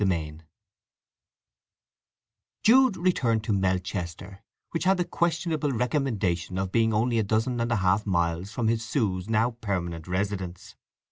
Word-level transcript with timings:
X 0.03 0.43
Jude 2.63 2.97
returned 2.97 3.43
to 3.43 3.53
Melchester, 3.53 4.41
which 4.71 4.85
had 4.85 4.97
the 4.97 5.05
questionable 5.05 5.71
recommendation 5.73 6.57
of 6.57 6.71
being 6.71 6.91
only 6.91 7.19
a 7.19 7.23
dozen 7.23 7.61
and 7.61 7.71
a 7.71 7.75
half 7.75 8.07
miles 8.07 8.51
from 8.51 8.67
his 8.67 8.83
Sue's 8.83 9.29
now 9.29 9.51
permanent 9.51 10.07
residence. 10.07 10.73